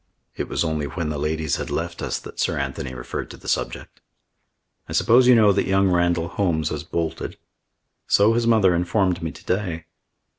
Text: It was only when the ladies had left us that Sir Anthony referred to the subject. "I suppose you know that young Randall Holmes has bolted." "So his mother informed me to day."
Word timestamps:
It 0.35 0.47
was 0.47 0.63
only 0.63 0.87
when 0.87 1.09
the 1.09 1.19
ladies 1.19 1.57
had 1.57 1.69
left 1.69 2.01
us 2.01 2.17
that 2.21 2.39
Sir 2.39 2.57
Anthony 2.57 2.95
referred 2.95 3.29
to 3.29 3.37
the 3.37 3.47
subject. 3.47 4.01
"I 4.89 4.93
suppose 4.93 5.27
you 5.27 5.35
know 5.35 5.51
that 5.51 5.67
young 5.67 5.91
Randall 5.91 6.27
Holmes 6.27 6.69
has 6.69 6.83
bolted." 6.83 7.37
"So 8.07 8.33
his 8.33 8.47
mother 8.47 8.73
informed 8.73 9.21
me 9.21 9.29
to 9.31 9.45
day." 9.45 9.85